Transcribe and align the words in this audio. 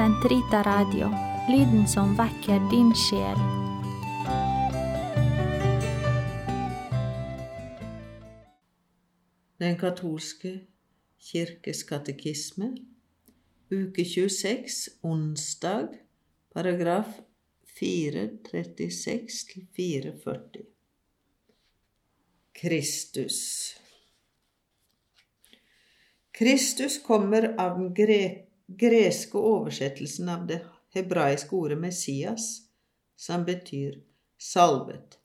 Sentrita 0.00 0.62
Radio, 0.62 1.08
lyden 1.48 1.88
som 1.88 2.16
vekker 2.16 2.70
din 2.70 2.94
sjel. 2.96 3.36
Den 9.60 9.76
katolske 9.76 10.60
kirkes 11.20 11.82
katekisme, 11.84 12.76
uke 13.68 14.04
26, 14.08 14.88
onsdag, 15.04 15.88
paragraf 16.54 17.06
436-440. 17.76 20.64
Kristus. 22.56 23.76
Kristus 26.32 27.02
kommer 27.04 27.52
av 27.60 27.76
den 27.76 27.92
gre 27.94 28.49
greske 28.78 29.38
oversettelsen 29.38 30.28
av 30.28 30.46
det 30.46 30.60
hebraiske 30.94 31.56
ordet 31.56 31.78
Messias, 31.78 32.50
som 33.16 33.44
betyr 33.44 34.00
salvet. 34.38 35.18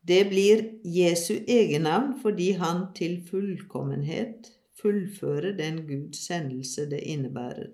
Det 0.00 0.24
blir 0.30 0.62
Jesu 0.84 1.34
egennavn 1.46 2.14
fordi 2.22 2.52
han 2.58 2.86
til 2.96 3.20
fullkommenhet 3.28 4.48
fullfører 4.80 5.52
den 5.58 5.82
Guds 5.86 6.24
sendelse 6.26 6.86
det 6.90 7.02
innebærer. 7.04 7.68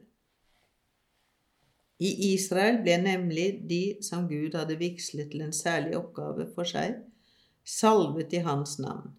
I 2.03 2.11
Israel 2.35 2.83
ble 2.85 2.97
nemlig 3.01 3.47
de 3.71 3.83
som 4.05 4.27
Gud 4.29 4.57
hadde 4.59 4.77
vigslet 4.81 5.31
til 5.33 5.47
en 5.47 5.55
særlig 5.55 5.95
oppgave 5.97 6.49
for 6.55 6.69
seg, 6.69 6.99
salvet 7.65 8.35
i 8.37 8.43
hans 8.45 8.77
navn. 8.83 9.15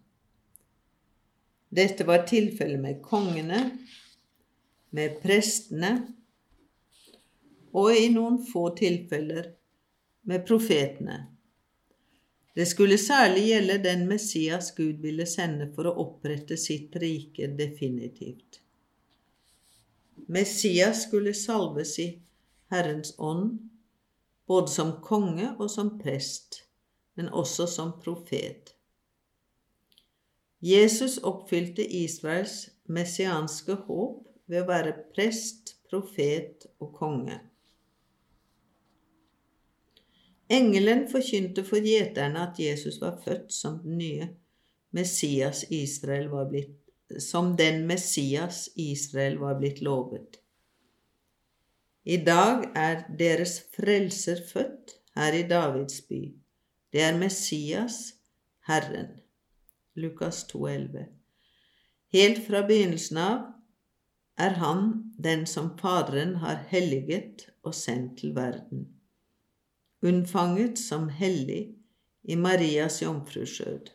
Dette 1.74 2.06
var 2.06 2.22
tilfellet 2.28 2.80
med 2.80 3.00
kongene, 3.04 3.64
med 4.90 5.18
prestene 5.22 5.92
og 7.76 7.96
i 7.96 8.08
noen 8.12 8.38
få 8.44 8.70
tilfeller 8.76 9.50
med 10.28 10.46
profetene. 10.48 11.18
Det 12.58 12.66
skulle 12.66 12.98
særlig 12.98 13.44
gjelde 13.46 13.76
den 13.84 14.06
Messias 14.08 14.72
Gud 14.74 15.02
ville 15.04 15.26
sende 15.30 15.68
for 15.74 15.86
å 15.86 15.94
opprette 16.02 16.56
sitt 16.58 16.96
rike 16.98 17.46
definitivt. 17.58 18.62
Messias 20.26 21.04
skulle 21.06 21.34
salves 21.38 21.94
i 22.02 22.08
Herrens 22.72 23.14
ånd, 23.18 23.60
både 24.48 24.72
som 24.72 24.96
konge 25.04 25.52
og 25.58 25.70
som 25.70 25.94
prest, 26.00 26.64
men 27.14 27.28
også 27.28 27.68
som 27.70 27.94
profet. 28.02 28.74
Jesus 30.60 31.20
oppfylte 31.22 31.84
Israels 31.86 32.64
messianske 32.90 33.76
håp 33.86 34.24
ved 34.48 34.64
å 34.64 34.68
være 34.68 34.96
prest, 35.14 35.76
profet 35.88 36.66
og 36.80 36.92
konge. 36.96 37.38
Engelen 40.48 41.04
forkynte 41.12 41.64
for 41.68 41.84
gjeterne 41.84 42.48
at 42.48 42.60
Jesus 42.60 42.96
var 43.02 43.20
født 43.24 43.52
som 43.52 43.80
den 43.84 43.98
nye 44.00 44.28
Messias 44.96 45.66
Israel 45.68 46.30
var 46.32 46.48
blitt 46.48 46.76
som 47.16 47.56
den 47.56 47.86
Messias 47.86 48.68
Israel 48.74 49.38
var 49.38 49.54
blitt 49.54 49.80
lovet. 49.80 50.40
I 52.04 52.16
dag 52.16 52.68
er 52.76 53.04
deres 53.18 53.58
frelser 53.76 54.42
født 54.52 54.96
her 55.16 55.36
i 55.36 55.44
Davids 55.48 56.00
by. 56.08 56.20
Det 56.92 57.02
er 57.04 57.16
Messias, 57.16 58.14
Herren. 58.68 59.20
Lukas 59.94 60.44
2,11. 60.52 61.08
Helt 62.12 62.44
fra 62.46 62.62
begynnelsen 62.68 63.20
av 63.20 63.40
er 64.38 64.60
han 64.62 65.12
den 65.18 65.46
som 65.46 65.72
Faderen 65.78 66.36
har 66.44 66.62
helliget 66.70 67.48
og 67.62 67.74
sendt 67.74 68.20
til 68.20 68.36
verden 68.36 68.86
unnfanget 70.02 70.78
som 70.78 71.08
hellig 71.08 71.74
i 72.22 72.34
Marias 72.34 73.02
jomfruskjød. 73.02 73.90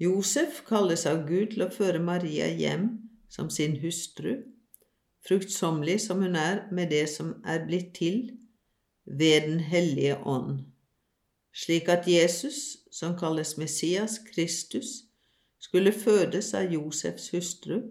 Josef 0.00 0.62
kalles 0.68 1.04
av 1.06 1.26
Gud 1.28 1.52
til 1.54 1.66
å 1.66 1.72
føre 1.72 2.00
Maria 2.02 2.48
hjem 2.48 2.88
som 3.30 3.50
sin 3.52 3.76
hustru, 3.82 4.40
fruktsommelig 5.26 6.00
som 6.06 6.22
hun 6.24 6.38
er 6.40 6.64
med 6.72 6.90
det 6.90 7.04
som 7.12 7.34
er 7.44 7.66
blitt 7.66 7.92
til 7.98 8.30
ved 9.04 9.46
Den 9.46 9.60
hellige 9.60 10.16
ånd, 10.24 10.64
slik 11.52 11.88
at 11.88 12.08
Jesus, 12.08 12.78
som 12.90 13.16
kalles 13.18 13.56
Messias 13.58 14.18
Kristus, 14.32 15.04
skulle 15.58 15.92
fødes 15.92 16.54
av 16.54 16.72
Josefs 16.72 17.30
hustru 17.34 17.82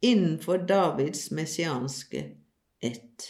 innenfor 0.00 0.58
Davids 0.58 1.30
messianske 1.30 2.36
ett. 2.80 3.22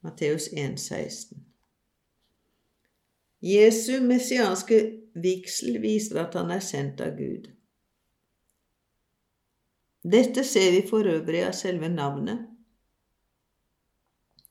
Matteus 0.00 0.52
1,16. 0.52 1.34
Jesu 3.40 4.00
messianske 4.00 5.00
vigsel 5.14 5.78
viser 5.78 6.22
at 6.22 6.34
han 6.36 6.52
er 6.52 6.62
sendt 6.64 7.00
av 7.04 7.16
Gud. 7.16 7.50
Dette 10.04 10.44
ser 10.44 10.70
vi 10.72 10.82
for 10.88 11.08
øvrig 11.08 11.42
av 11.46 11.52
selve 11.56 11.88
navnet, 11.88 12.46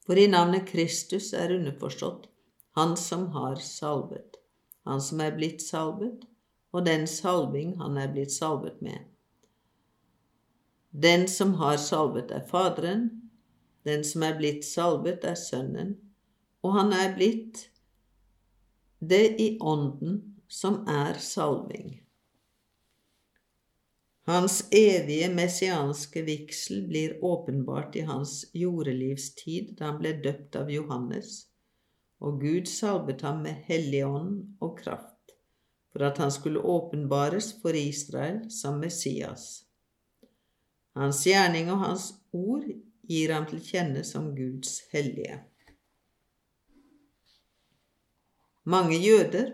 for 0.05 0.19
i 0.19 0.27
navnet 0.27 0.65
Kristus 0.67 1.31
er 1.37 1.53
underforstått 1.55 2.27
Han 2.75 2.97
som 2.97 3.27
har 3.37 3.55
salvet, 3.55 4.35
Han 4.85 5.01
som 5.01 5.21
er 5.21 5.37
blitt 5.37 5.61
salvet, 5.61 6.25
og 6.73 6.85
den 6.85 7.05
salving 7.07 7.77
han 7.79 7.97
er 7.97 8.09
blitt 8.11 8.33
salvet 8.33 8.81
med. 8.81 9.12
Den 10.93 11.27
som 11.27 11.55
har 11.57 11.77
salvet, 11.81 12.31
er 12.31 12.45
Faderen, 12.45 13.07
den 13.83 14.03
som 14.05 14.23
er 14.23 14.37
blitt 14.37 14.61
salvet, 14.65 15.23
er 15.25 15.33
Sønnen, 15.39 15.95
og 16.61 16.75
han 16.77 16.93
er 16.93 17.15
blitt 17.17 17.67
det 19.01 19.41
i 19.41 19.55
Ånden, 19.59 20.21
som 20.47 20.83
er 20.87 21.17
salving. 21.19 21.97
Hans 24.29 24.61
evige 24.71 25.31
messianske 25.33 26.21
vigsel 26.23 26.85
blir 26.87 27.17
åpenbart 27.25 27.97
i 27.97 28.05
hans 28.07 28.45
jordelivstid 28.53 29.73
da 29.79 29.89
han 29.89 29.99
ble 29.99 30.13
døpt 30.23 30.55
av 30.61 30.69
Johannes, 30.71 31.33
og 32.21 32.37
Gud 32.45 32.69
salvet 32.69 33.25
ham 33.25 33.41
med 33.43 33.65
Hellig 33.65 34.05
ånd 34.07 34.37
og 34.61 34.77
kraft, 34.79 35.35
for 35.91 36.05
at 36.05 36.21
han 36.21 36.31
skulle 36.31 36.61
åpenbares 36.61 37.51
for 37.65 37.75
Israel 37.75 38.45
som 38.53 38.77
Messias. 38.79 39.65
Hans 40.93 41.23
gjerning 41.25 41.71
og 41.73 41.81
hans 41.81 42.09
ord 42.33 42.67
gir 43.09 43.33
ham 43.33 43.47
til 43.49 43.61
kjenne 43.65 44.03
som 44.05 44.31
Guds 44.37 44.81
hellige. 44.93 45.39
Mange 48.63 48.99
jøder, 49.01 49.49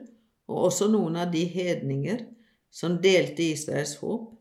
og 0.49 0.65
også 0.69 0.89
noen 0.91 1.15
av 1.17 1.31
de 1.33 1.45
hedninger 1.49 2.25
som 2.73 2.99
delte 3.01 3.45
Israels 3.53 3.95
håp, 4.01 4.33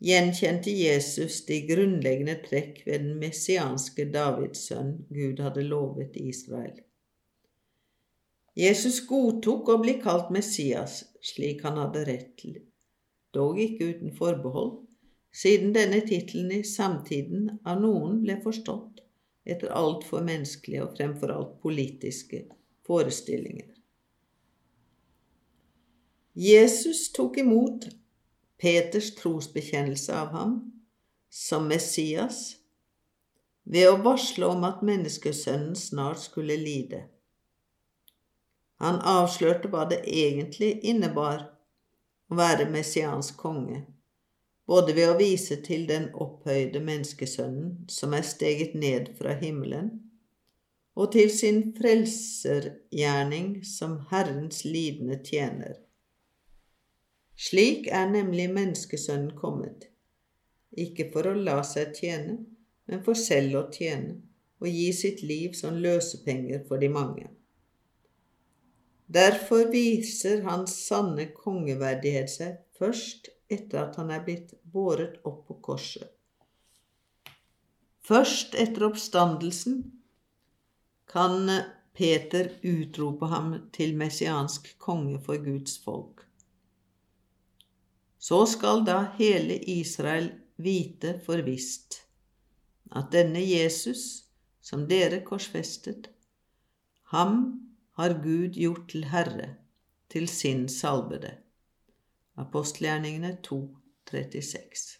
gjenkjente 0.00 0.72
Jesus 0.72 1.42
de 1.48 1.58
grunnleggende 1.68 2.38
trekk 2.46 2.80
ved 2.86 3.02
den 3.04 3.18
messianske 3.20 4.06
Davids 4.14 4.62
sønn 4.70 4.94
Gud 5.12 5.42
hadde 5.44 5.66
lovet 5.66 6.16
Israel. 6.16 6.78
Jesus 8.56 9.02
godtok 9.08 9.68
å 9.68 9.80
bli 9.82 9.98
kalt 10.02 10.32
Messias 10.34 11.02
slik 11.24 11.62
han 11.66 11.78
hadde 11.80 12.06
rett 12.08 12.32
til, 12.40 12.56
dog 13.36 13.60
ikke 13.60 13.92
uten 13.92 14.16
forbehold, 14.16 14.72
siden 15.32 15.72
denne 15.72 16.00
tittelen 16.06 16.52
i 16.52 16.64
samtiden 16.66 17.58
av 17.64 17.80
noen 17.82 18.20
ble 18.24 18.36
forstått 18.42 19.02
etter 19.50 19.72
altfor 19.74 20.24
menneskelige 20.26 20.84
og 20.84 20.96
fremfor 20.96 21.32
alt 21.34 21.54
politiske 21.62 22.44
forestillinger. 22.86 23.68
Jesus 26.34 27.08
tok 27.14 27.38
imot 27.42 27.88
Peters 28.60 29.14
trosbekjennelse 29.16 30.14
av 30.14 30.34
ham 30.36 30.56
som 31.30 31.66
Messias 31.70 32.58
ved 33.64 33.88
å 33.88 34.00
varsle 34.04 34.50
om 34.50 34.66
at 34.68 34.82
menneskesønnen 34.86 35.76
snart 35.78 36.20
skulle 36.22 36.58
lide. 36.58 37.04
Han 38.80 39.00
avslørte 39.04 39.68
hva 39.72 39.86
det 39.88 40.02
egentlig 40.08 40.78
innebar 40.88 41.42
å 42.30 42.38
være 42.38 42.68
messiansk 42.72 43.36
konge 43.40 43.82
både 44.70 44.94
ved 44.94 45.08
å 45.10 45.18
vise 45.18 45.56
til 45.66 45.88
den 45.88 46.12
opphøyde 46.14 46.78
menneskesønnen 46.86 47.88
som 47.90 48.14
er 48.14 48.22
steget 48.26 48.76
ned 48.78 49.08
fra 49.18 49.34
himmelen, 49.40 49.90
og 50.94 51.10
til 51.14 51.30
sin 51.34 51.62
frelsergjerning 51.74 53.64
som 53.66 53.96
Herrens 54.10 54.62
lidende 54.64 55.18
tjener. 55.26 55.80
Slik 57.40 57.88
er 57.90 58.10
nemlig 58.12 58.46
menneskesønnen 58.52 59.32
kommet, 59.38 59.88
ikke 60.70 61.08
for 61.10 61.26
å 61.26 61.34
la 61.34 61.62
seg 61.66 61.96
tjene, 61.96 62.36
men 62.86 63.02
for 63.06 63.18
selv 63.18 63.58
å 63.58 63.64
tjene 63.74 64.20
og 64.60 64.68
gi 64.68 64.90
sitt 64.94 65.24
liv 65.24 65.56
som 65.56 65.78
løsepenger 65.82 66.62
for 66.68 66.82
de 66.82 66.92
mange. 66.92 67.26
Derfor 69.10 69.70
viser 69.72 70.44
hans 70.46 70.76
sanne 70.84 71.30
kongeverdighet 71.34 72.30
seg 72.30 72.58
først 72.78 73.32
etter 73.50 73.82
at 73.82 73.98
han 74.00 74.10
er 74.14 74.24
blitt 74.24 74.54
båret 74.62 75.20
opp 75.26 75.46
på 75.48 75.58
korset. 75.64 76.06
Først 78.00 78.56
etter 78.58 78.86
oppstandelsen 78.88 79.82
kan 81.10 81.50
Peter 81.94 82.52
utrope 82.62 83.28
ham 83.30 83.52
til 83.74 83.96
messiansk 83.98 84.72
konge 84.82 85.18
for 85.22 85.42
Guds 85.44 85.76
folk. 85.82 86.24
Så 88.20 88.44
skal 88.46 88.84
da 88.86 89.02
hele 89.18 89.58
Israel 89.58 90.30
vite 90.60 91.16
for 91.24 91.42
visst 91.46 92.02
at 92.90 93.12
denne 93.14 93.42
Jesus, 93.42 94.24
som 94.60 94.86
dere 94.90 95.22
korsfestet, 95.26 96.10
ham 97.14 97.36
har 97.98 98.16
Gud 98.22 98.58
gjort 98.58 98.88
til 98.90 99.06
Herre, 99.10 99.54
til 100.10 100.28
sin 100.28 100.68
salvede. 100.68 101.36
Apostelgjerningene 102.40 103.42
2, 103.42 103.76
36. 104.06 104.99